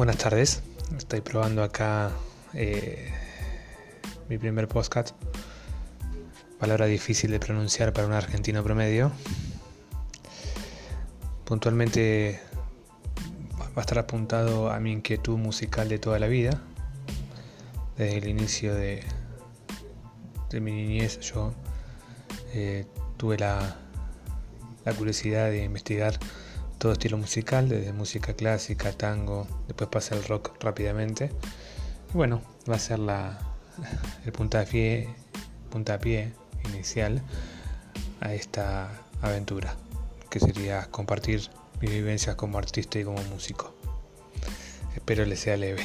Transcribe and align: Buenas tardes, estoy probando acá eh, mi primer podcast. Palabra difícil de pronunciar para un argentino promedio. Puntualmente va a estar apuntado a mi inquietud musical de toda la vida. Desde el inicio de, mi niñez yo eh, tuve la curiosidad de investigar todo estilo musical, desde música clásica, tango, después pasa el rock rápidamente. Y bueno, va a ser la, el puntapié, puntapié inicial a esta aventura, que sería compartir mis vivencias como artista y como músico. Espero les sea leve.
Buenas 0.00 0.16
tardes, 0.16 0.62
estoy 0.96 1.20
probando 1.20 1.62
acá 1.62 2.10
eh, 2.54 3.12
mi 4.30 4.38
primer 4.38 4.66
podcast. 4.66 5.10
Palabra 6.58 6.86
difícil 6.86 7.30
de 7.30 7.38
pronunciar 7.38 7.92
para 7.92 8.06
un 8.06 8.14
argentino 8.14 8.64
promedio. 8.64 9.12
Puntualmente 11.44 12.40
va 13.60 13.72
a 13.76 13.80
estar 13.82 13.98
apuntado 13.98 14.70
a 14.70 14.80
mi 14.80 14.90
inquietud 14.90 15.36
musical 15.36 15.90
de 15.90 15.98
toda 15.98 16.18
la 16.18 16.28
vida. 16.28 16.62
Desde 17.98 18.16
el 18.16 18.28
inicio 18.28 18.74
de, 18.74 19.04
mi 20.52 20.72
niñez 20.72 21.20
yo 21.20 21.52
eh, 22.54 22.86
tuve 23.18 23.36
la 23.36 23.76
curiosidad 24.96 25.50
de 25.50 25.62
investigar 25.62 26.18
todo 26.80 26.92
estilo 26.92 27.18
musical, 27.18 27.68
desde 27.68 27.92
música 27.92 28.32
clásica, 28.32 28.90
tango, 28.92 29.46
después 29.68 29.90
pasa 29.90 30.14
el 30.14 30.24
rock 30.24 30.52
rápidamente. 30.64 31.30
Y 32.08 32.16
bueno, 32.16 32.40
va 32.68 32.76
a 32.76 32.78
ser 32.78 32.98
la, 32.98 33.38
el 34.24 34.32
puntapié, 34.32 35.14
puntapié 35.70 36.32
inicial 36.72 37.22
a 38.22 38.32
esta 38.32 38.90
aventura, 39.20 39.76
que 40.30 40.40
sería 40.40 40.86
compartir 40.90 41.50
mis 41.82 41.90
vivencias 41.90 42.34
como 42.36 42.56
artista 42.56 42.98
y 42.98 43.04
como 43.04 43.22
músico. 43.24 43.74
Espero 44.96 45.26
les 45.26 45.38
sea 45.38 45.58
leve. 45.58 45.84